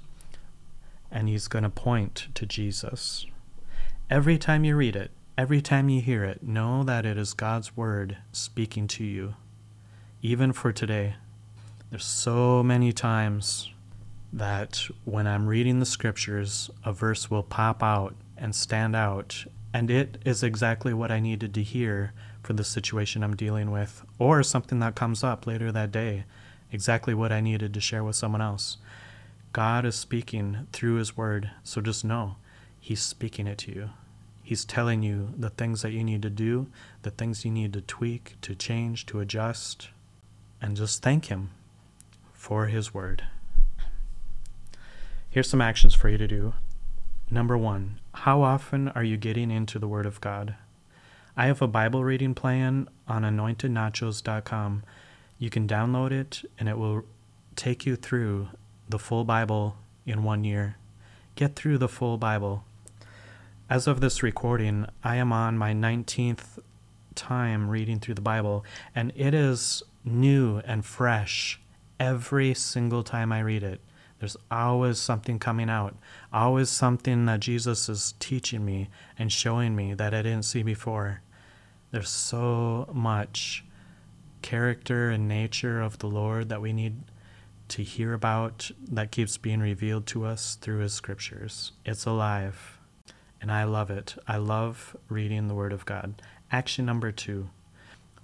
And 1.09 1.29
He's 1.29 1.47
going 1.47 1.63
to 1.63 1.69
point 1.69 2.27
to 2.35 2.45
Jesus. 2.45 3.25
Every 4.09 4.37
time 4.37 4.65
you 4.65 4.75
read 4.75 4.97
it, 4.97 5.11
every 5.37 5.61
time 5.61 5.87
you 5.87 6.01
hear 6.01 6.25
it, 6.25 6.43
know 6.43 6.83
that 6.83 7.05
it 7.05 7.17
is 7.17 7.33
God's 7.33 7.77
Word 7.77 8.17
speaking 8.33 8.87
to 8.89 9.05
you, 9.05 9.35
even 10.21 10.51
for 10.51 10.73
today. 10.73 11.15
There's 11.89 12.05
so 12.05 12.63
many 12.63 12.91
times 12.91 13.69
that 14.31 14.87
when 15.05 15.27
I'm 15.27 15.47
reading 15.47 15.79
the 15.79 15.85
scriptures, 15.85 16.69
a 16.85 16.93
verse 16.93 17.31
will 17.31 17.43
pop 17.43 17.81
out 17.81 18.15
and 18.37 18.55
stand 18.55 18.95
out, 18.95 19.45
and 19.73 19.89
it 19.89 20.17
is 20.25 20.43
exactly 20.43 20.93
what 20.93 21.11
I 21.11 21.19
needed 21.19 21.53
to 21.55 21.63
hear 21.63 22.13
for 22.43 22.53
the 22.53 22.63
situation 22.63 23.23
I'm 23.23 23.35
dealing 23.35 23.71
with, 23.71 24.03
or 24.17 24.43
something 24.43 24.79
that 24.79 24.95
comes 24.95 25.23
up 25.23 25.45
later 25.45 25.71
that 25.71 25.91
day, 25.91 26.25
exactly 26.71 27.13
what 27.13 27.31
I 27.31 27.41
needed 27.41 27.73
to 27.73 27.81
share 27.81 28.03
with 28.03 28.15
someone 28.15 28.41
else. 28.41 28.77
God 29.51 29.85
is 29.85 29.95
speaking 29.95 30.67
through 30.71 30.95
His 30.95 31.17
Word, 31.17 31.51
so 31.63 31.81
just 31.81 32.05
know 32.05 32.35
He's 32.79 33.01
speaking 33.01 33.47
it 33.47 33.57
to 33.59 33.71
you. 33.71 33.89
He's 34.43 34.65
telling 34.65 35.03
you 35.03 35.33
the 35.37 35.49
things 35.49 35.81
that 35.81 35.91
you 35.91 36.03
need 36.03 36.21
to 36.21 36.29
do, 36.29 36.67
the 37.01 37.11
things 37.11 37.45
you 37.45 37.51
need 37.51 37.73
to 37.73 37.81
tweak, 37.81 38.35
to 38.41 38.55
change, 38.55 39.05
to 39.07 39.19
adjust, 39.19 39.89
and 40.61 40.77
just 40.77 41.01
thank 41.01 41.25
Him 41.25 41.49
for 42.33 42.67
His 42.67 42.93
Word. 42.93 43.23
Here's 45.31 45.47
some 45.47 45.61
actions 45.61 45.93
for 45.93 46.09
you 46.09 46.17
to 46.17 46.27
do. 46.27 46.53
Number 47.29 47.55
one, 47.55 47.99
how 48.15 48.41
often 48.41 48.87
are 48.89 49.03
you 49.03 49.15
getting 49.15 49.51
into 49.51 49.77
the 49.77 49.87
Word 49.87 50.07
of 50.07 50.19
God? 50.21 50.55
I 51.37 51.45
have 51.45 51.61
a 51.61 51.67
Bible 51.67 52.03
reading 52.03 52.33
plan 52.33 52.89
on 53.07 53.21
anointednachos.com. 53.21 54.83
You 55.37 55.49
can 55.51 55.67
download 55.67 56.11
it 56.11 56.41
and 56.57 56.67
it 56.67 56.79
will 56.79 57.03
take 57.55 57.85
you 57.85 57.95
through 57.95 58.47
the 58.89 58.97
full 58.97 59.23
Bible 59.23 59.77
in 60.03 60.23
one 60.23 60.43
year. 60.43 60.77
Get 61.35 61.55
through 61.55 61.77
the 61.77 61.87
full 61.87 62.17
Bible. 62.17 62.63
As 63.69 63.85
of 63.85 64.01
this 64.01 64.23
recording, 64.23 64.87
I 65.03 65.17
am 65.17 65.31
on 65.31 65.59
my 65.59 65.73
19th 65.73 66.57
time 67.13 67.69
reading 67.69 67.99
through 67.99 68.15
the 68.15 68.21
Bible, 68.21 68.65
and 68.95 69.13
it 69.15 69.35
is 69.35 69.83
new 70.03 70.57
and 70.65 70.83
fresh 70.83 71.59
every 71.99 72.55
single 72.55 73.03
time 73.03 73.31
I 73.31 73.41
read 73.41 73.61
it. 73.61 73.79
There's 74.19 74.37
always 74.51 74.99
something 74.99 75.39
coming 75.39 75.69
out, 75.69 75.95
always 76.31 76.69
something 76.69 77.25
that 77.25 77.39
Jesus 77.39 77.87
is 77.87 78.13
teaching 78.19 78.65
me 78.65 78.89
and 79.17 79.31
showing 79.31 79.75
me 79.75 79.93
that 79.93 80.13
I 80.13 80.21
didn't 80.21 80.43
see 80.43 80.61
before. 80.61 81.21
There's 81.91 82.09
so 82.09 82.89
much 82.93 83.63
character 84.41 85.09
and 85.09 85.27
nature 85.27 85.81
of 85.81 85.99
the 85.99 86.07
Lord 86.07 86.49
that 86.49 86.61
we 86.61 86.73
need 86.73 87.01
to 87.69 87.83
hear 87.83 88.13
about 88.13 88.71
that 88.91 89.11
keeps 89.11 89.37
being 89.37 89.59
revealed 89.59 90.05
to 90.07 90.25
us 90.25 90.55
through 90.55 90.79
His 90.79 90.93
scriptures. 90.93 91.71
It's 91.85 92.05
alive, 92.05 92.79
and 93.41 93.51
I 93.51 93.63
love 93.63 93.89
it. 93.89 94.15
I 94.27 94.37
love 94.37 94.97
reading 95.07 95.47
the 95.47 95.55
Word 95.55 95.71
of 95.73 95.85
God. 95.85 96.21
Action 96.51 96.85
number 96.85 97.11
two 97.11 97.49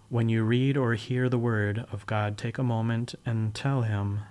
when 0.10 0.30
you 0.30 0.44
read 0.44 0.78
or 0.78 0.94
hear 0.94 1.30
the 1.30 1.40
Word 1.40 1.86
of 1.92 2.06
God, 2.06 2.38
take 2.38 2.58
a 2.58 2.64
moment 2.64 3.16
and 3.26 3.56
tell 3.56 3.82
Him, 3.82 4.22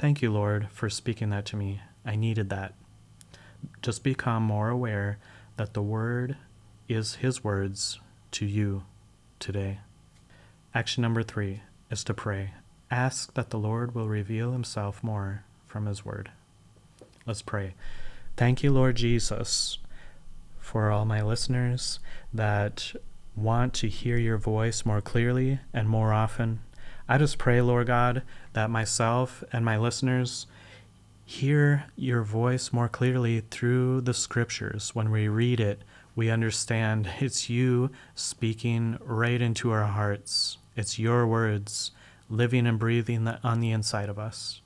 Thank 0.00 0.22
you, 0.22 0.32
Lord, 0.32 0.68
for 0.72 0.88
speaking 0.88 1.28
that 1.28 1.44
to 1.44 1.56
me. 1.56 1.82
I 2.06 2.16
needed 2.16 2.48
that. 2.48 2.72
Just 3.82 4.02
become 4.02 4.42
more 4.42 4.70
aware 4.70 5.18
that 5.58 5.74
the 5.74 5.82
Word 5.82 6.38
is 6.88 7.16
His 7.16 7.44
words 7.44 8.00
to 8.30 8.46
you 8.46 8.84
today. 9.38 9.80
Action 10.74 11.02
number 11.02 11.22
three 11.22 11.60
is 11.90 12.02
to 12.04 12.14
pray. 12.14 12.52
Ask 12.90 13.34
that 13.34 13.50
the 13.50 13.58
Lord 13.58 13.94
will 13.94 14.08
reveal 14.08 14.52
himself 14.52 15.04
more 15.04 15.44
from 15.66 15.84
his 15.84 16.02
word. 16.02 16.30
Let's 17.26 17.42
pray. 17.42 17.74
Thank 18.38 18.62
you, 18.62 18.72
Lord 18.72 18.96
Jesus, 18.96 19.76
for 20.60 20.90
all 20.90 21.04
my 21.04 21.20
listeners 21.20 22.00
that 22.32 22.94
want 23.36 23.74
to 23.74 23.88
hear 23.88 24.16
your 24.16 24.38
voice 24.38 24.86
more 24.86 25.02
clearly 25.02 25.60
and 25.74 25.90
more 25.90 26.14
often. 26.14 26.60
I 27.10 27.18
just 27.18 27.38
pray, 27.38 27.60
Lord 27.60 27.88
God, 27.88 28.22
that 28.52 28.70
myself 28.70 29.42
and 29.52 29.64
my 29.64 29.76
listeners 29.76 30.46
hear 31.24 31.86
your 31.96 32.22
voice 32.22 32.72
more 32.72 32.88
clearly 32.88 33.40
through 33.50 34.02
the 34.02 34.14
scriptures. 34.14 34.94
When 34.94 35.10
we 35.10 35.26
read 35.26 35.58
it, 35.58 35.82
we 36.14 36.30
understand 36.30 37.10
it's 37.20 37.50
you 37.50 37.90
speaking 38.14 38.96
right 39.00 39.42
into 39.42 39.72
our 39.72 39.86
hearts. 39.86 40.58
It's 40.76 41.00
your 41.00 41.26
words 41.26 41.90
living 42.28 42.64
and 42.64 42.78
breathing 42.78 43.26
on 43.26 43.58
the 43.58 43.72
inside 43.72 44.08
of 44.08 44.20
us. 44.20 44.60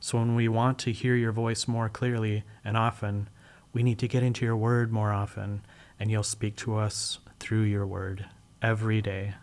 So 0.00 0.16
when 0.16 0.34
we 0.34 0.48
want 0.48 0.78
to 0.78 0.92
hear 0.92 1.16
your 1.16 1.32
voice 1.32 1.68
more 1.68 1.90
clearly 1.90 2.44
and 2.64 2.78
often, 2.78 3.28
we 3.74 3.82
need 3.82 3.98
to 3.98 4.08
get 4.08 4.22
into 4.22 4.46
your 4.46 4.56
word 4.56 4.90
more 4.90 5.12
often, 5.12 5.66
and 5.98 6.10
you'll 6.10 6.22
speak 6.22 6.56
to 6.56 6.78
us 6.78 7.18
through 7.38 7.64
your 7.64 7.86
word 7.86 8.24
every 8.62 9.02
day. 9.02 9.34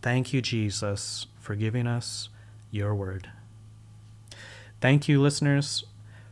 Thank 0.00 0.32
you, 0.32 0.40
Jesus, 0.40 1.26
for 1.40 1.56
giving 1.56 1.86
us 1.86 2.28
your 2.70 2.94
word. 2.94 3.30
Thank 4.80 5.08
you, 5.08 5.20
listeners, 5.20 5.84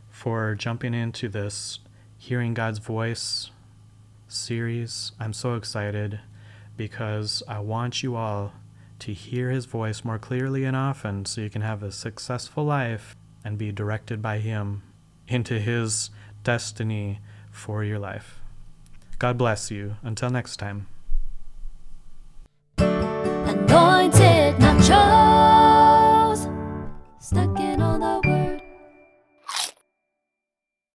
for 0.09 0.55
jumping 0.55 0.93
into 0.93 1.27
this 1.27 1.79
Hearing 2.17 2.53
God's 2.53 2.79
Voice 2.79 3.51
series. 4.27 5.11
I'm 5.19 5.33
so 5.33 5.55
excited 5.55 6.19
because 6.77 7.43
I 7.47 7.59
want 7.59 8.01
you 8.03 8.15
all 8.15 8.53
to 8.99 9.13
hear 9.13 9.49
his 9.49 9.65
voice 9.65 10.05
more 10.05 10.19
clearly 10.19 10.65
and 10.65 10.75
often 10.75 11.25
so 11.25 11.41
you 11.41 11.49
can 11.49 11.61
have 11.61 11.83
a 11.83 11.91
successful 11.91 12.63
life 12.63 13.15
and 13.43 13.57
be 13.57 13.71
directed 13.71 14.21
by 14.21 14.39
him 14.39 14.83
into 15.27 15.59
his 15.59 16.09
destiny 16.43 17.19
for 17.51 17.83
your 17.83 17.99
life. 17.99 18.39
God 19.17 19.37
bless 19.37 19.69
you. 19.69 19.97
Until 20.01 20.29
next 20.29 20.57
time. 20.57 20.87
Anointed 22.77 24.18
nachos 27.31 27.49
stuck 27.49 27.59
in 27.59 27.88